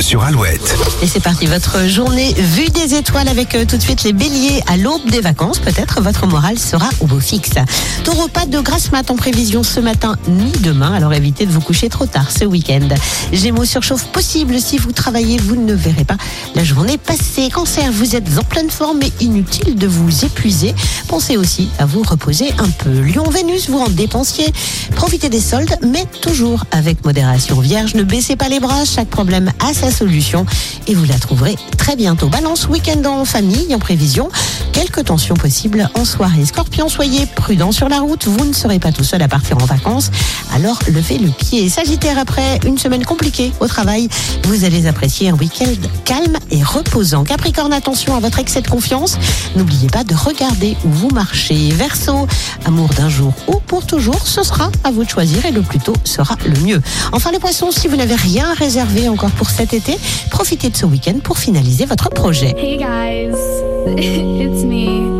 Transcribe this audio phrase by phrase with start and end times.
[0.00, 0.76] sur Alouette.
[1.02, 4.62] Et c'est parti, votre journée vue des étoiles avec euh, tout de suite les béliers
[4.66, 5.58] à l'aube des vacances.
[5.58, 7.54] Peut-être votre morale sera au beau fixe.
[8.04, 11.60] Taureau, pas de grasse mat en prévision ce matin ni demain, alors évitez de vous
[11.60, 12.88] coucher trop tard ce week-end.
[13.32, 16.16] Gémeaux, surchauffe possible si vous travaillez, vous ne verrez pas
[16.54, 17.48] la journée passer.
[17.50, 20.74] Cancer, vous êtes en pleine forme et inutile de vous épuiser.
[21.08, 22.90] Pensez aussi à vous reposer un peu.
[23.00, 24.52] Lion, Vénus, vous en dépensiez.
[24.94, 27.60] Profitez des soldes, mais toujours avec modération.
[27.60, 30.46] Vierge, ne baissez pas les bras, chaque problème a sa solution
[30.86, 32.28] et vous la trouverez très bientôt.
[32.28, 34.30] Balance, week-end en famille, en prévision.
[34.78, 36.44] Quelques tensions possibles en soirée.
[36.44, 38.28] Scorpion, soyez prudent sur la route.
[38.28, 40.12] Vous ne serez pas tout seul à partir en vacances.
[40.54, 41.68] Alors levez le pied.
[41.68, 44.08] Sagittaire, après une semaine compliquée au travail,
[44.44, 45.74] vous allez apprécier un week-end
[46.04, 47.24] calme et reposant.
[47.24, 49.18] Capricorne, attention à votre excès de confiance.
[49.56, 51.70] N'oubliez pas de regarder où vous marchez.
[51.72, 52.28] Verseau,
[52.64, 55.80] amour d'un jour ou pour toujours, ce sera à vous de choisir et le plus
[55.80, 56.80] tôt sera le mieux.
[57.10, 59.98] Enfin les poissons, si vous n'avez rien réservé encore pour cet été,
[60.30, 62.54] profitez de ce week-end pour finaliser votre projet.
[62.56, 63.36] Hey guys,
[63.96, 65.17] it's me.